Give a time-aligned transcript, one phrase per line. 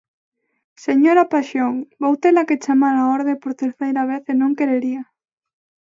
[0.85, 5.01] Señora Paxón, vou tela que chamar á orde por terceira vez e non querería.